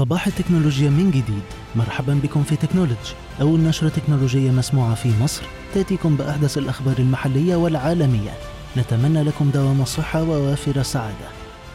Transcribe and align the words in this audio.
صباح 0.00 0.26
التكنولوجيا 0.26 0.90
من 0.90 1.10
جديد. 1.10 1.42
مرحبا 1.76 2.20
بكم 2.22 2.42
في 2.42 2.56
تكنولوجي 2.56 3.14
أول 3.40 3.60
نشرة 3.60 3.88
تكنولوجية 3.88 4.50
مسموعة 4.50 4.94
في 4.94 5.12
مصر. 5.22 5.42
تأتيكم 5.74 6.16
بأحدث 6.16 6.58
الأخبار 6.58 6.98
المحلية 6.98 7.56
والعالمية. 7.56 8.30
نتمنى 8.76 9.22
لكم 9.22 9.50
دوام 9.50 9.80
الصحة 9.80 10.22
ووافر 10.22 10.80
السعادة 10.80 11.28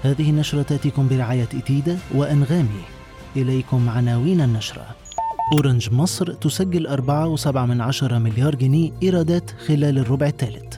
هذه 0.04 0.30
النشرة 0.30 0.62
تأتيكم 0.62 1.08
برعاية 1.08 1.48
إتيدا 1.54 1.98
وأنغامي. 2.16 2.84
إليكم 3.36 3.90
عناوين 3.90 4.42
النشرة. 4.42 4.86
أورنج 5.54 5.94
مصر 5.94 6.34
تسجل 6.34 6.88
4.7 6.88 8.20
مليار 8.20 8.56
جنيه 8.56 8.92
إيرادات 9.04 9.52
خلال 9.68 9.98
الربع 10.00 10.28
الثالث. 10.28 10.76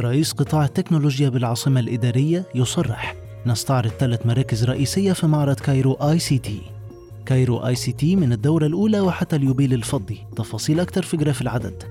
رئيس 0.00 0.32
قطاع 0.32 0.64
التكنولوجيا 0.64 1.28
بالعاصمة 1.28 1.80
الإدارية 1.80 2.44
يصرح. 2.54 3.14
نستعرض 3.46 3.90
ثلاث 3.90 4.26
مراكز 4.26 4.64
رئيسية 4.64 5.12
في 5.12 5.26
معرض 5.26 5.60
كايرو 5.60 5.92
آي 5.92 6.18
سي 6.18 6.38
تي. 6.38 6.77
كايرو 7.28 7.58
آي 7.66 7.74
سي 7.74 7.92
تي 7.92 8.16
من 8.16 8.32
الدورة 8.32 8.66
الأولى 8.66 9.00
وحتى 9.00 9.36
اليوبيل 9.36 9.74
الفضي. 9.74 10.26
تفاصيل 10.36 10.80
أكثر 10.80 11.02
في 11.02 11.16
graph 11.16 11.42
العدد. 11.42 11.82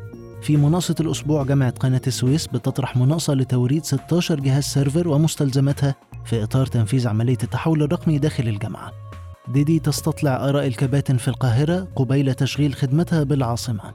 في 0.41 0.57
مناقصة 0.57 0.95
الأسبوع 0.99 1.43
جامعة 1.43 1.69
قناة 1.69 2.01
السويس 2.07 2.47
بتطرح 2.47 2.97
مناقصة 2.97 3.33
لتوريد 3.33 3.85
16 3.85 4.39
جهاز 4.39 4.63
server 4.63 5.07
ومستلزماتها 5.07 5.95
في 6.25 6.43
إطار 6.43 6.65
تنفيذ 6.65 7.07
عملية 7.07 7.37
التحول 7.43 7.83
الرقمي 7.83 8.17
داخل 8.17 8.47
الجامعة. 8.47 8.91
ديدي 9.47 9.79
تستطلع 9.79 10.49
آراء 10.49 10.67
الكباتن 10.67 11.17
في 11.17 11.27
القاهرة 11.27 11.87
قبيل 11.95 12.33
تشغيل 12.33 12.75
خدمتها 12.75 13.23
بالعاصمة. 13.23 13.93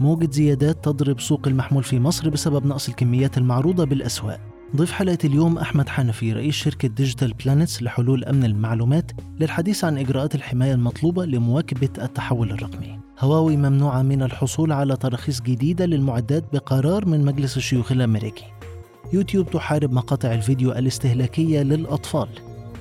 موجة 0.00 0.30
زيادات 0.30 0.84
تضرب 0.84 1.20
سوق 1.20 1.48
المحمول 1.48 1.82
في 1.82 2.00
مصر 2.00 2.28
بسبب 2.28 2.66
نقص 2.66 2.88
الكميات 2.88 3.38
المعروضة 3.38 3.84
بالأسواق. 3.84 4.40
ضيف 4.76 4.92
حلقة 4.92 5.18
اليوم 5.24 5.58
أحمد 5.58 5.88
حنفي 5.88 6.32
رئيس 6.32 6.54
شركة 6.54 6.88
Digital 6.88 7.32
Planets 7.32 7.82
لحلول 7.82 8.24
أمن 8.24 8.44
المعلومات 8.44 9.12
للحديث 9.40 9.84
عن 9.84 9.98
إجراءات 9.98 10.34
الحماية 10.34 10.74
المطلوبة 10.74 11.24
لمواكبة 11.24 11.88
التحول 12.04 12.50
الرقمي. 12.50 12.98
هواوي 13.20 13.56
ممنوعة 13.56 14.02
من 14.02 14.22
الحصول 14.22 14.72
على 14.72 14.96
تراخيص 14.96 15.40
جديدة 15.40 15.86
للمعدات 15.86 16.44
بقرار 16.52 17.06
من 17.06 17.24
مجلس 17.24 17.56
الشيوخ 17.56 17.92
الأمريكي. 17.92 18.44
يوتيوب 19.12 19.50
تحارب 19.50 19.92
مقاطع 19.92 20.34
الفيديو 20.34 20.72
الاستهلاكية 20.72 21.62
للأطفال. 21.62 22.28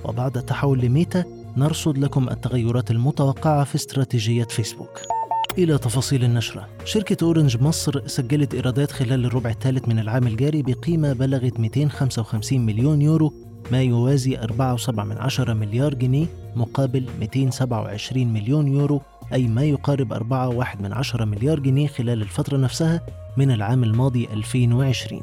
وبعد 0.05 0.37
التحول 0.37 0.79
لميتا 0.79 1.23
نرصد 1.57 1.97
لكم 1.97 2.29
التغيرات 2.29 2.91
المتوقعة 2.91 3.63
في 3.63 3.75
استراتيجية 3.75 4.43
فيسبوك. 4.43 5.14
إلى 5.57 5.77
تفاصيل 5.77 6.23
النشرة. 6.23 6.67
شركة 6.85 7.25
أورنج 7.25 7.57
مصر 7.61 8.07
سجلت 8.07 8.53
إيرادات 8.53 8.91
خلال 8.91 9.25
الربع 9.25 9.49
الثالث 9.49 9.87
من 9.87 9.99
العام 9.99 10.27
الجاري 10.27 10.61
بقيمة 10.61 11.13
بلغت 11.13 11.59
255 11.59 12.65
مليون 12.65 13.01
يورو 13.01 13.33
ما 13.71 13.81
يوازي 13.81 14.37
4.7 14.37 15.49
مليار 15.49 15.93
جنيه 15.93 16.25
مقابل 16.55 17.05
227 17.19 18.33
مليون 18.33 18.67
يورو 18.67 19.01
أي 19.33 19.47
ما 19.47 19.63
يقارب 19.63 20.13
4.1 20.13 21.21
مليار 21.21 21.59
جنيه 21.59 21.87
خلال 21.87 22.21
الفترة 22.21 22.57
نفسها 22.57 23.01
من 23.37 23.51
العام 23.51 23.83
الماضي 23.83 24.27
2020 24.33 25.21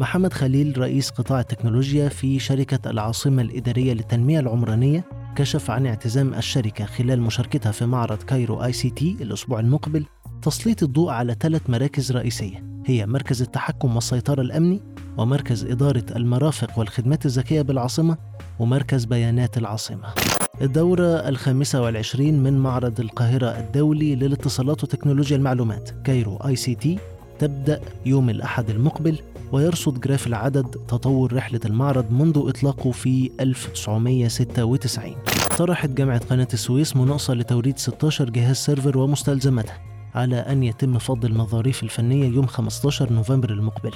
محمد 0.00 0.32
خليل 0.32 0.78
رئيس 0.78 1.10
قطاع 1.10 1.40
التكنولوجيا 1.40 2.08
في 2.08 2.38
شركة 2.38 2.90
العاصمة 2.90 3.42
الإدارية 3.42 3.92
للتنمية 3.92 4.40
العمرانية 4.40 5.04
كشف 5.36 5.70
عن 5.70 5.86
اعتزام 5.86 6.34
الشركة 6.34 6.84
خلال 6.84 7.20
مشاركتها 7.20 7.72
في 7.72 7.86
معرض 7.86 8.22
Cairo 8.22 8.64
ICT 8.64 9.16
الأسبوع 9.20 9.60
المقبل 9.60 10.04
تسليط 10.42 10.82
الضوء 10.82 11.10
على 11.10 11.36
ثلاث 11.40 11.70
مراكز 11.70 12.12
رئيسية 12.12 12.64
هي 12.86 13.06
مركز 13.06 13.42
التحكم 13.42 13.94
والسيطرة 13.94 14.42
الأمني 14.42 14.80
ومركز 15.18 15.64
إدارة 15.64 16.04
المرافق 16.16 16.78
والخدمات 16.78 17.26
الذكية 17.26 17.62
بالعاصمة 17.62 18.16
ومركز 18.58 19.04
بيانات 19.04 19.58
العاصمة. 19.58 20.14
الدورة 20.62 21.28
الخامسة 21.28 21.82
والعشرين 21.82 22.42
من 22.42 22.58
معرض 22.58 23.00
القاهرة 23.00 23.46
الدولي 23.46 24.16
للاتصالات 24.16 24.84
وتكنولوجيا 24.84 25.36
المعلومات 25.36 25.90
Cairo 26.04 26.36
ICT 26.36 26.98
تبدأ 27.38 27.80
يوم 28.06 28.30
الأحد 28.30 28.70
المقبل 28.70 29.18
ويرصد 29.54 30.00
graph 30.00 30.26
العدد 30.26 30.64
تطور 30.64 31.32
رحلة 31.32 31.60
المعرض 31.64 32.12
منذ 32.12 32.42
إطلاقه 32.48 32.90
في 32.90 33.30
1996 33.40 35.14
طرحت 35.58 35.90
جامعة 35.90 36.18
قناة 36.18 36.48
السويس 36.52 36.96
مناقصة 36.96 37.34
لتوريد 37.34 37.78
16 37.78 38.30
جهاز 38.30 38.56
server 38.56 38.98
ومستلزماتها 38.98 39.80
على 40.14 40.36
أن 40.36 40.62
يتم 40.62 40.98
فض 40.98 41.24
المظاريف 41.24 41.82
الفنية 41.82 42.26
يوم 42.28 42.46
15 42.46 43.12
نوفمبر 43.12 43.50
المقبل. 43.50 43.92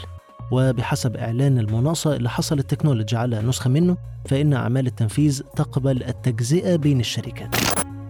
وبحسب 0.53 1.17
إعلان 1.17 1.59
المناقصة 1.59 2.17
اللي 2.17 2.31
حصل 2.31 2.59
التكنولوجي 2.59 3.17
على 3.17 3.43
نسخة 3.43 3.71
منه 3.71 3.97
فإن 4.27 4.53
أعمال 4.53 4.87
التنفيذ 4.87 5.43
تقبل 5.57 6.03
التجزئة 6.03 6.77
بين 6.77 7.01
الشركات. 7.01 7.57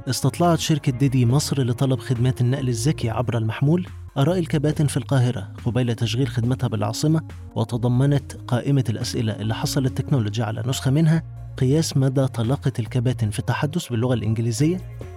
استطلعت 0.08 0.58
شركة 0.58 0.92
ديدي 0.92 1.26
مصر 1.26 1.62
لطلب 1.62 1.98
خدمات 1.98 2.40
النقل 2.40 2.68
الذكي 2.68 3.10
عبر 3.10 3.38
المحمول. 3.38 3.86
آراء 4.18 4.38
الكباتن 4.38 4.86
في 4.86 4.96
القاهرة 4.96 5.48
قبيل 5.64 5.94
تشغيل 5.94 6.28
خدمتها 6.28 6.68
بالعاصمة 6.68 7.22
وتضمنت 7.54 8.32
قائمة 8.32 8.84
الأسئلة 8.88 9.32
اللي 9.32 9.54
حصل 9.54 9.86
التكنولوجيا 9.86 10.44
على 10.44 10.62
نسخة 10.66 10.90
منها 10.90 11.22
قياس 11.58 11.96
مدى 11.96 12.26
طلاقة 12.26 12.72
الكباتن 12.78 13.30
في 13.30 13.38
التحدث 13.38 13.88
باللغة 13.88 14.14
الإنجليزية 14.14 14.76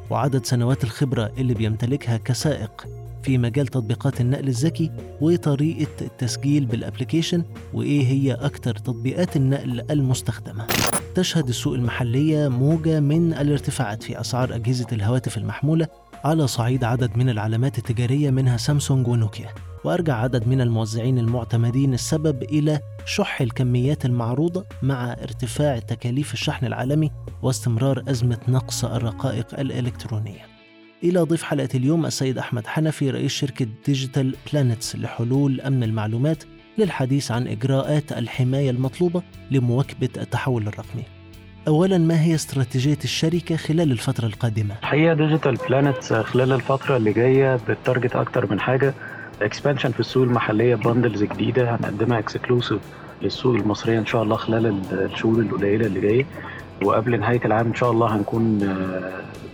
وعدد 0.10 0.46
سنوات 0.46 0.84
الخبرة 0.84 1.32
اللي 1.38 1.54
بيمتلكها 1.54 2.18
كسائق 2.18 2.88
في 3.24 3.38
مجال 3.38 3.68
تطبيقات 3.68 4.22
النقل 4.22 4.48
الذكي 4.48 4.92
وطريقة 5.22 5.92
التسجيل 6.02 6.66
بالأبليكيشن 6.66 7.44
وإيه 7.74 8.08
هي 8.08 8.34
أكثر 8.34 8.76
تطبيقات 8.76 9.36
النقل 9.36 9.86
المستخدمة. 9.92 10.68
تشهد 11.16 11.48
السوق 11.48 11.74
المحلية 11.74 12.48
موجة 12.48 13.00
من 13.00 13.34
الارتفاعات 13.34 14.04
في 14.04 14.20
أسعار 14.22 14.56
أجهزة 14.56 14.88
الهواتف 14.92 15.38
المحمولة 15.38 15.88
على 16.24 16.48
صعيد 16.48 16.84
عدد 16.84 17.18
من 17.18 17.30
العلامات 17.30 17.78
التجارية 17.78 18.30
منها 18.30 18.58
سامسونج 18.58 19.08
ونوكيا. 19.08 19.50
وأرجع 19.84 20.16
عدد 20.16 20.48
من 20.48 20.62
الموزعين 20.62 21.20
المعتمدين 21.20 21.94
السبب 21.94 22.44
إلى 22.44 22.80
شح 23.06 23.42
الكميات 23.42 24.06
المعروضة 24.06 24.66
مع 24.84 25.14
ارتفاع 25.14 25.80
تكاليف 25.80 26.34
الشحن 26.34 26.66
العالمي 26.66 27.12
واستمرار 27.42 28.04
أزمة 28.08 28.40
نقص 28.48 28.86
الرقائق 28.86 29.60
الإلكترونية. 29.60 30.46
إلى 31.04 31.20
ضيف 31.20 31.44
حلقة 31.44 31.70
اليوم 31.76 32.06
السيد 32.06 32.38
أحمد 32.38 32.68
حنفي 32.68 33.10
رئيس 33.10 33.32
شركة 33.32 33.68
Digital 33.86 34.36
Planets 34.52 34.96
لحلول 34.96 35.62
أمن 35.62 35.84
المعلومات 35.84 36.44
للحديث 36.78 37.32
عن 37.32 37.48
إجراءات 37.48 38.12
الحماية 38.12 38.70
المطلوبة 38.70 39.24
لمواكبة 39.52 40.10
التحول 40.18 40.68
الرقمي. 40.68 41.21
اولا 41.68 41.98
ما 41.98 42.22
هي 42.22 42.36
استراتيجية 42.36 42.98
الشركة 43.04 43.56
خلال 43.56 43.92
الفترة 43.92 44.26
القادمة؟ 44.26 44.76
الحقيقة 44.82 45.14
Digital 45.14 45.56
Planets 45.56 46.04
خلال 46.14 46.52
الفترة 46.54 46.98
اللي 46.98 47.14
جاية 47.14 47.60
بت 47.70 47.81
target 47.81 48.16
أكتر 48.16 48.52
من 48.52 48.60
حاجة. 48.60 48.94
expansion 49.42 49.92
في 49.92 50.00
السوق 50.00 50.24
المحلية 50.24 50.76
bundles 50.76 51.24
جديدة 51.24 51.76
هنقدمها 51.76 52.20
exclusive 52.20 52.80
للسوق 53.22 53.56
المصرية 53.56 54.00
إن 54.00 54.06
شاء 54.06 54.24
الله 54.24 54.36
خلال 54.36 54.82
الشهور 54.92 55.40
القليلة 55.40 55.86
اللي 55.88 56.02
جاية. 56.02 56.26
وقبل 56.84 57.20
نهاية 57.20 57.42
العام 57.46 57.68
إن 57.68 57.76
شاء 57.76 57.92
الله 57.92 58.16
هنكون 58.16 58.60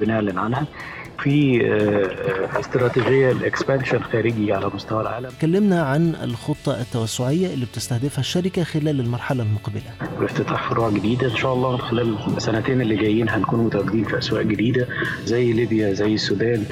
بنعلن 0.01 0.37
عنها. 0.37 0.65
في 1.19 1.61
استراتيجية 2.59 3.31
الاكسبانشن 3.31 3.99
خارجي 3.99 4.53
على 4.53 4.71
مستوى 4.73 5.01
العالم. 5.01 5.29
تكلمنا 5.29 5.81
عن 5.83 6.15
الخطة 6.23 6.81
التوسعية 6.81 7.53
اللي 7.53 7.65
بتستهدفها 7.65 8.19
الشركة 8.19 8.63
خلال 8.63 8.99
المرحلة 8.99 9.43
المقبلة. 9.43 9.83
بافتتاح 10.19 10.69
فروع 10.69 10.89
جديدة 10.89 11.27
إن 11.31 11.35
شاء 11.35 11.53
الله 11.53 11.77
خلال 11.77 12.17
السنتين 12.37 12.81
اللي 12.81 12.95
جايين 12.95 13.29
هنكون 13.29 13.59
متواجدين 13.59 14.03
في 14.03 14.17
أسواق 14.17 14.41
جديدة 14.41 14.87
زي 15.25 15.53
ليبيا 15.53 15.93
زي 15.93 16.13
السودان 16.13 16.63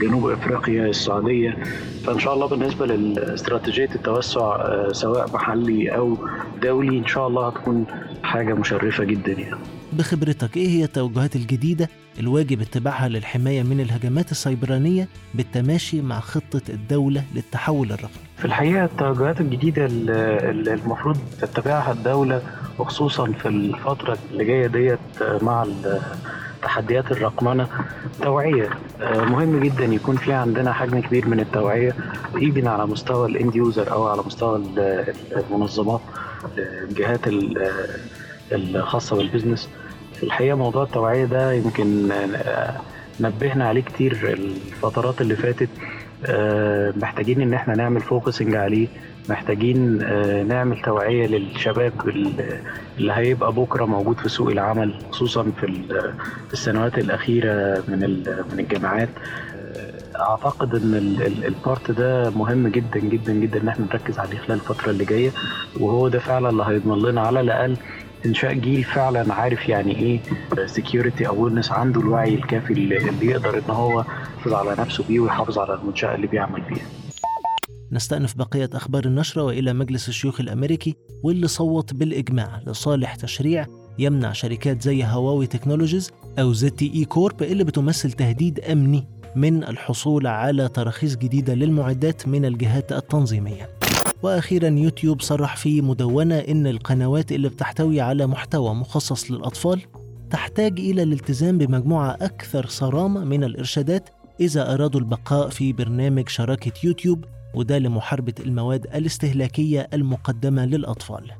جنوب 0.00 0.28
إفريقيا 0.30 0.86
السعودية. 0.86 1.56
فإن 2.04 2.18
شاء 2.18 2.34
الله 2.34 2.46
بالنسبة 2.46 2.86
لاستراتيجيه 2.86 3.88
التوسع 3.94 4.66
سواء 4.92 5.30
محلي 5.34 5.88
أو 5.96 6.18
دولي 6.62 6.98
إن 6.98 7.06
شاء 7.06 7.28
الله 7.28 7.48
هتكون 7.48 7.84
حاجة 8.22 8.54
مشرفة 8.54 9.04
جدا 9.04 9.32
يعني. 9.32 9.56
بخبرتك 9.92 10.56
إيه 10.56 10.68
هي 10.68 10.84
التوجهات 10.84 11.36
الجديدة 11.36 11.88
الواجب 12.20 12.60
اتباعها 12.60 13.08
للحماية 13.08 13.62
من 13.62 13.80
الهجمات 13.80 14.30
السيبرانية 14.30 15.08
بالتماشي 15.34 16.00
مع 16.02 16.20
خطة 16.20 16.62
الدولة 16.68 17.24
للتحول 17.34 17.86
الرقمي؟ 17.92 18.22
في 18.38 18.44
الحقيقة 18.44 18.84
التوجهات 18.84 19.40
الجديدة 19.40 19.86
اللي 19.86 20.74
المفروض 20.74 21.16
تتبعها 21.40 21.92
الدولة 21.92 22.42
وخصوصا 22.78 23.32
في 23.32 23.48
الفترة 23.48 24.18
اللي 24.32 24.44
جاية 24.44 24.66
ديت 24.66 24.98
مع 25.42 25.66
تحديات 26.62 27.12
الرقمنة 27.12 27.68
توعية 28.22 28.68
مهم 29.00 29.60
جدا 29.60 29.84
يكون 29.84 30.16
في 30.16 30.32
عندنا 30.32 30.72
حجم 30.72 31.00
كبير 31.00 31.28
من 31.28 31.40
التوعية 31.40 31.94
even 32.36 32.66
على 32.66 32.86
مستوى 32.86 33.28
ال 33.28 33.35
end 33.35 33.56
user 33.56 33.92
أو 33.92 34.06
على 34.06 34.22
مستوى 34.26 34.62
المنظمات 35.50 36.00
الجهات 36.58 37.20
الخاصة 38.52 39.16
بال 39.16 39.26
business 39.26 39.68
في 40.22 40.28
الحقيقة 40.28 40.56
موضوع 40.56 40.82
التوعية 40.82 41.24
ده 41.24 41.52
يمكن 41.52 42.08
نبهنا 43.20 43.68
عليه 43.68 43.80
كتير 43.82 44.12
الفترات 44.32 45.20
اللي 45.20 45.36
فاتت. 45.36 45.68
آه، 46.26 46.92
محتاجين 46.96 47.40
إن 47.40 47.54
إحنا 47.54 47.74
نعمل 47.76 48.00
focusing 48.00 48.54
عليه 48.54 48.88
محتاجين 49.28 50.02
آه، 50.02 50.42
نعمل 50.42 50.82
توعية 50.82 51.26
للشباب 51.26 51.92
اللي 52.98 53.12
هيبقى 53.12 53.52
بكرة 53.52 53.84
موجود 53.84 54.18
في 54.18 54.28
سوق 54.28 54.50
العمل 54.50 54.94
خصوصا 55.10 55.42
في 55.60 55.82
السنوات 56.52 56.98
الأخيرة 56.98 57.82
من 57.88 57.98
من 58.52 58.58
الجامعات. 58.60 59.08
أعتقد 60.20 60.74
إن 60.74 60.94
ال 61.46 61.55
part 61.55 61.90
ده 61.90 62.30
مهم 62.30 62.68
جدا 62.68 63.00
جدا 63.00 63.32
جدا 63.32 63.60
إن 63.60 63.68
إحنا 63.68 63.86
نركز 63.86 64.18
عليه 64.18 64.38
خلال 64.38 64.52
الفترة 64.58 64.90
اللي 64.90 65.04
جاية. 65.04 65.30
وهو 65.80 66.08
ده 66.08 66.18
فعلا 66.18 66.48
اللي 66.50 66.64
هيضمن 66.66 66.98
لنا 67.02 67.20
على 67.20 67.40
الأقل 67.40 67.76
انشاء 68.26 68.52
جيل 68.52 68.84
فعلا 68.84 69.34
عارف 69.34 69.68
يعني 69.68 69.96
إيه 69.96 70.20
security 70.66 71.28
awareness 71.28 71.72
عنده 71.72 72.00
الوعي 72.00 72.34
الكافي 72.34 72.72
اللي 72.72 72.94
يقدر 73.22 73.58
إن 73.58 73.70
هو 73.70 74.04
يحافظ 74.38 74.52
على 74.54 74.82
نفسه 74.82 75.04
بيه 75.08 75.20
ويحافظ 75.20 75.58
على 75.58 75.74
المنشأة 75.74 76.14
اللي 76.14 76.26
بيعمل 76.26 76.62
فيها 76.62 76.86
نستأنف 77.92 78.36
بقية 78.36 78.70
أخبار 78.72 79.04
النشرة 79.04 79.42
وإلى 79.42 79.72
مجلس 79.72 80.08
الشيوخ 80.08 80.40
الأمريكي 80.40 80.94
واللي 81.22 81.48
صوت 81.48 81.94
بالإجماع 81.94 82.60
لصالح 82.66 83.14
تشريع 83.14 83.66
يمنع 83.98 84.32
شركات 84.32 84.82
زي 84.82 85.04
Huawei 85.04 85.46
Technologies 85.46 86.10
أو 86.38 86.52
ZTE 86.52 86.92
Corp 86.94 87.42
اللي 87.42 87.64
بتمثل 87.64 88.12
تهديد 88.12 88.60
أمني 88.60 89.08
من 89.36 89.64
الحصول 89.64 90.26
على 90.26 90.68
تراخيص 90.68 91.16
جديدة 91.16 91.54
للمعدات 91.54 92.28
من 92.28 92.44
الجهات 92.44 92.92
التنظيمية. 92.92 93.68
وأخيرا 94.22 94.68
يوتيوب 94.68 95.20
صرح 95.20 95.56
في 95.56 95.80
مدونة 95.80 96.38
إن 96.38 96.66
القنوات 96.66 97.32
اللي 97.32 97.48
بتحتوي 97.48 98.00
على 98.00 98.26
محتوى 98.26 98.74
مخصص 98.74 99.30
للأطفال 99.30 99.80
تحتاج 100.30 100.80
إلى 100.80 101.02
الالتزام 101.02 101.58
بمجموعة 101.58 102.10
أكثر 102.20 102.66
صرامة 102.66 103.24
من 103.24 103.44
الإرشادات 103.44 104.08
إذا 104.40 104.74
أرادوا 104.74 105.00
البقاء 105.00 105.48
في 105.48 105.72
برنامج 105.72 106.28
شراكة 106.28 106.72
يوتيوب 106.84 107.24
وده 107.54 107.78
لمحاربة 107.78 108.34
المواد 108.40 108.86
الاستهلاكية 108.94 109.88
المقدمة 109.92 110.66
للأطفال. 110.66 111.30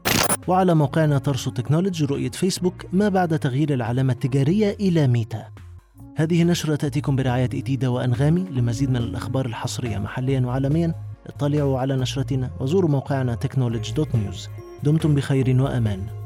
وعلى 0.49 0.75
موقعنا 0.75 1.19
ترسو 1.19 1.51
تكنولوجي 1.51 2.05
رؤية 2.05 2.31
فيسبوك 2.31 2.87
ما 2.93 3.09
بعد 3.09 3.39
تغيير 3.39 3.75
العلامة 3.75 4.13
التجارية 4.13 4.77
إلى 4.81 5.07
ميتا. 5.07 5.45
هذه 6.17 6.45
نشرة 6.45 6.75
تأتيكم 6.75 7.17
برعاية 7.17 7.45
إتيدا 7.45 7.89
وأنغامي 7.89 8.41
لمزيد 8.41 8.91
من 8.91 8.97
الأخبار 8.97 9.47
الحصرية 9.47 9.99
محليا 9.99 10.41
وعالميا 10.41 11.12
اطلعوا 11.27 11.79
على 11.79 11.97
نشرتنا 11.97 12.51
وزوروا 12.61 12.91
موقعنا 12.91 13.39
technology.news 13.45 14.49
دمتم 14.83 15.15
بخير 15.15 15.63
وأمان. 15.63 16.22